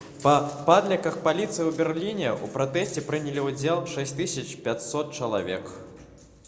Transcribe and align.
па 0.21 0.31
падліках 0.67 1.17
паліцыі 1.27 1.61
ў 1.65 1.71
берліне 1.81 2.25
ў 2.31 2.45
пратэсце 2.55 3.05
прынялі 3.11 3.45
ўдзел 3.49 3.83
6500 3.97 5.17
чалавек 5.21 5.71